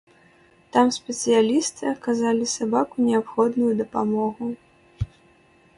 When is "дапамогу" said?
3.85-4.45